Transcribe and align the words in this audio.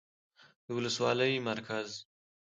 ،د 0.65 0.67
ولسوالۍ 0.77 1.33
مرکز 1.49 1.87